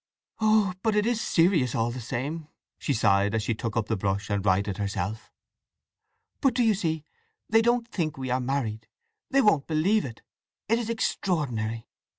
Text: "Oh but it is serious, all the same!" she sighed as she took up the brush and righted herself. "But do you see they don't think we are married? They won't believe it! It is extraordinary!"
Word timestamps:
"Oh 0.39 0.73
but 0.81 0.95
it 0.95 1.05
is 1.05 1.21
serious, 1.21 1.75
all 1.75 1.91
the 1.91 1.99
same!" 2.01 2.47
she 2.79 2.91
sighed 2.91 3.35
as 3.35 3.43
she 3.43 3.53
took 3.53 3.77
up 3.77 3.85
the 3.85 3.95
brush 3.95 4.31
and 4.31 4.43
righted 4.43 4.77
herself. 4.79 5.31
"But 6.39 6.55
do 6.55 6.63
you 6.63 6.73
see 6.73 7.05
they 7.47 7.61
don't 7.61 7.87
think 7.87 8.17
we 8.17 8.31
are 8.31 8.39
married? 8.41 8.87
They 9.29 9.43
won't 9.43 9.67
believe 9.67 10.03
it! 10.03 10.23
It 10.67 10.79
is 10.79 10.89
extraordinary!" 10.89 11.87